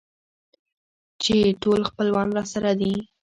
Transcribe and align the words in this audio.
چې 1.21 1.35
ټول 1.63 1.81
خپلوان 1.89 2.27
راسره 2.37 2.71
دي. 2.79 2.93